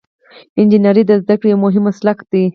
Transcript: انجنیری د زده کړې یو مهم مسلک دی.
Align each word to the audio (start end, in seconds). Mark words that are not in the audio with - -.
انجنیری 0.59 1.03
د 1.07 1.11
زده 1.21 1.35
کړې 1.39 1.47
یو 1.51 1.59
مهم 1.65 1.83
مسلک 1.87 2.17
دی. 2.31 2.43